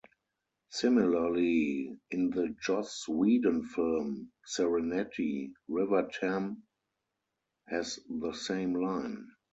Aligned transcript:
Similarly, 0.71 1.95
in 2.09 2.31
the 2.31 2.55
Joss 2.59 3.07
Whedon 3.07 3.65
film 3.67 4.31
"Serenity", 4.43 5.53
River 5.67 6.09
Tam 6.19 6.63
has 7.67 7.99
the 8.09 8.33
same 8.33 8.73
line. 8.73 9.27